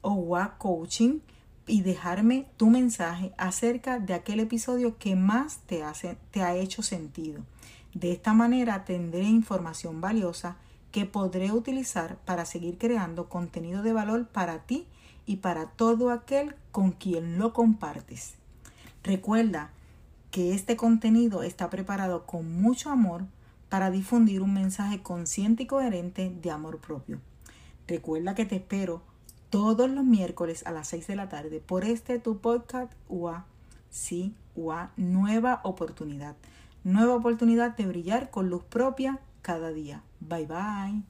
o 0.00 0.12
WA 0.12 0.56
coaching 0.56 1.18
y 1.66 1.82
dejarme 1.82 2.46
tu 2.56 2.70
mensaje 2.70 3.32
acerca 3.36 3.98
de 3.98 4.14
aquel 4.14 4.40
episodio 4.40 4.96
que 4.96 5.14
más 5.14 5.58
te, 5.66 5.82
hace, 5.82 6.16
te 6.30 6.40
ha 6.42 6.56
hecho 6.56 6.82
sentido. 6.82 7.42
De 7.96 8.12
esta 8.12 8.34
manera 8.34 8.84
tendré 8.84 9.22
información 9.22 10.02
valiosa 10.02 10.56
que 10.92 11.06
podré 11.06 11.52
utilizar 11.52 12.18
para 12.26 12.44
seguir 12.44 12.76
creando 12.76 13.30
contenido 13.30 13.82
de 13.82 13.94
valor 13.94 14.26
para 14.26 14.58
ti 14.66 14.86
y 15.24 15.36
para 15.36 15.70
todo 15.70 16.10
aquel 16.10 16.54
con 16.72 16.92
quien 16.92 17.38
lo 17.38 17.54
compartes. 17.54 18.34
Recuerda 19.02 19.70
que 20.30 20.52
este 20.52 20.76
contenido 20.76 21.42
está 21.42 21.70
preparado 21.70 22.26
con 22.26 22.60
mucho 22.60 22.90
amor 22.90 23.24
para 23.70 23.90
difundir 23.90 24.42
un 24.42 24.52
mensaje 24.52 25.00
consciente 25.00 25.62
y 25.62 25.66
coherente 25.66 26.30
de 26.42 26.50
amor 26.50 26.80
propio. 26.80 27.18
Recuerda 27.88 28.34
que 28.34 28.44
te 28.44 28.56
espero 28.56 29.00
todos 29.48 29.88
los 29.88 30.04
miércoles 30.04 30.66
a 30.66 30.70
las 30.70 30.88
6 30.88 31.06
de 31.06 31.16
la 31.16 31.30
tarde 31.30 31.62
por 31.64 31.86
este 31.86 32.18
tu 32.18 32.40
podcast 32.40 32.92
UA, 33.08 33.46
sí, 33.88 34.34
UA, 34.54 34.92
nueva 34.98 35.62
oportunidad. 35.64 36.36
Nueva 36.86 37.16
oportunidad 37.16 37.76
de 37.76 37.84
brillar 37.84 38.30
con 38.30 38.48
luz 38.48 38.62
propia 38.62 39.18
cada 39.42 39.72
día. 39.72 40.04
Bye 40.20 40.46
bye. 40.46 41.02